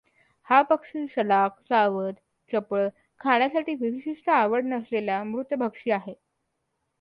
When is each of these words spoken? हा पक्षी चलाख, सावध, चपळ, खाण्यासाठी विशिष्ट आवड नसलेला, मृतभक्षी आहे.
हा 0.47 0.61
पक्षी 0.63 1.05
चलाख, 1.07 1.59
सावध, 1.69 2.13
चपळ, 2.51 2.87
खाण्यासाठी 3.21 3.75
विशिष्ट 3.81 4.29
आवड 4.31 4.65
नसलेला, 4.65 5.23
मृतभक्षी 5.25 5.91
आहे. 5.91 6.13